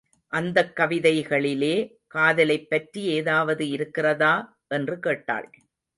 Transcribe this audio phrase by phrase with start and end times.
[0.33, 1.75] அந்தக் கவிதைகளிலே
[2.07, 4.33] காதலைப் பற்றி ஏதாவது இருக்கிறதா?
[4.67, 5.47] என்று கேட்டாள்.